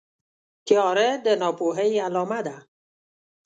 [0.65, 2.57] تیاره د ناپوهۍ علامه ده.